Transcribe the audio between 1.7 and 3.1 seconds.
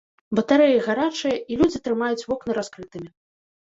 трымаюць вокны раскрытымі.